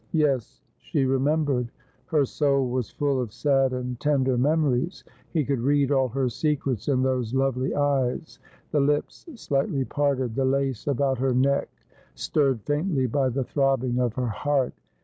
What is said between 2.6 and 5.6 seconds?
was full of sad and tender memories. He could